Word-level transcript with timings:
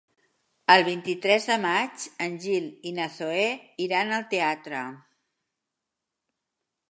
El 0.75 0.79
vint-i-tres 0.85 1.43
de 1.49 1.57
maig 1.65 2.05
en 2.27 2.39
Gil 2.45 2.65
i 2.91 2.95
na 3.01 3.05
Zoè 3.17 3.45
iran 3.87 4.13
al 4.19 4.27
teatre. 4.33 4.83